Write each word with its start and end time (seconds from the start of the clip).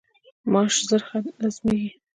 ماش 0.51 0.73
ژر 0.87 1.01
هضمیږي. 1.39 1.89